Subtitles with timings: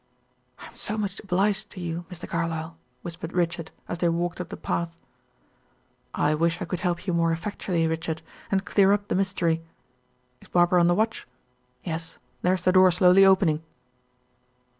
[0.57, 2.27] "I am so much obliged to you Mr.
[2.27, 4.97] Carlyle," whispered Richard, as they walked up the path.
[6.15, 9.61] "I wish I could help you more effectually, Richard, and clear up the mystery.
[10.41, 11.27] Is Barbara on the watch?
[11.83, 13.61] Yes; there's the door slowly opening."